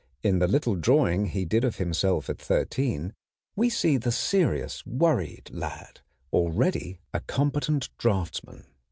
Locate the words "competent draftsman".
7.19-8.65